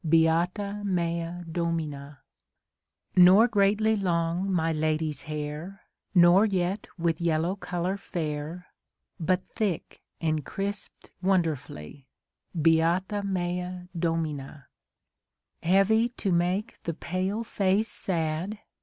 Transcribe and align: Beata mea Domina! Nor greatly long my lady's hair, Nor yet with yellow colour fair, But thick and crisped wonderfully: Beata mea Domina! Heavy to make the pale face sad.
Beata 0.03 0.81
mea 0.83 1.43
Domina! 1.43 2.21
Nor 3.15 3.47
greatly 3.47 3.95
long 3.95 4.51
my 4.51 4.71
lady's 4.71 5.21
hair, 5.29 5.81
Nor 6.15 6.43
yet 6.45 6.87
with 6.97 7.21
yellow 7.21 7.55
colour 7.55 7.97
fair, 7.97 8.65
But 9.19 9.45
thick 9.45 10.01
and 10.19 10.43
crisped 10.43 11.11
wonderfully: 11.21 12.07
Beata 12.59 13.21
mea 13.21 13.89
Domina! 13.95 14.65
Heavy 15.61 16.09
to 16.09 16.31
make 16.31 16.81
the 16.81 16.95
pale 16.95 17.43
face 17.43 17.87
sad. 17.91 18.57